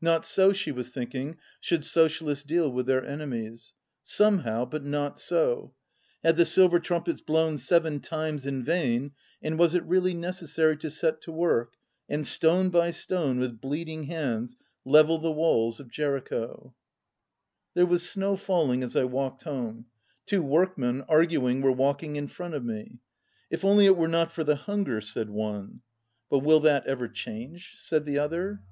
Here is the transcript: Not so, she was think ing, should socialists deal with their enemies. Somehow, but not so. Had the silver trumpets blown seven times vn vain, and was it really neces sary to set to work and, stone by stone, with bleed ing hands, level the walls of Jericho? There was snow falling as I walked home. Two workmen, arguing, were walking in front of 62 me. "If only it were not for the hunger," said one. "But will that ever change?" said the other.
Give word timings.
Not 0.00 0.24
so, 0.24 0.52
she 0.52 0.70
was 0.70 0.92
think 0.92 1.12
ing, 1.16 1.38
should 1.60 1.84
socialists 1.84 2.44
deal 2.44 2.70
with 2.70 2.86
their 2.86 3.04
enemies. 3.04 3.74
Somehow, 4.04 4.64
but 4.64 4.84
not 4.84 5.18
so. 5.18 5.74
Had 6.22 6.36
the 6.36 6.44
silver 6.44 6.78
trumpets 6.78 7.20
blown 7.20 7.58
seven 7.58 7.98
times 7.98 8.44
vn 8.44 8.62
vain, 8.62 9.10
and 9.42 9.58
was 9.58 9.74
it 9.74 9.82
really 9.82 10.14
neces 10.14 10.50
sary 10.50 10.76
to 10.76 10.88
set 10.92 11.20
to 11.22 11.32
work 11.32 11.74
and, 12.08 12.24
stone 12.24 12.70
by 12.70 12.92
stone, 12.92 13.40
with 13.40 13.60
bleed 13.60 13.88
ing 13.88 14.04
hands, 14.04 14.54
level 14.84 15.18
the 15.18 15.32
walls 15.32 15.80
of 15.80 15.90
Jericho? 15.90 16.76
There 17.74 17.84
was 17.84 18.08
snow 18.08 18.36
falling 18.36 18.84
as 18.84 18.94
I 18.94 19.02
walked 19.02 19.42
home. 19.42 19.86
Two 20.26 20.44
workmen, 20.44 21.02
arguing, 21.08 21.60
were 21.60 21.72
walking 21.72 22.14
in 22.14 22.28
front 22.28 22.54
of 22.54 22.62
62 22.62 22.72
me. 22.92 22.98
"If 23.50 23.64
only 23.64 23.86
it 23.86 23.96
were 23.96 24.06
not 24.06 24.30
for 24.30 24.44
the 24.44 24.54
hunger," 24.54 25.00
said 25.00 25.28
one. 25.28 25.80
"But 26.30 26.38
will 26.44 26.60
that 26.60 26.86
ever 26.86 27.08
change?" 27.08 27.74
said 27.78 28.04
the 28.04 28.20
other. 28.20 28.62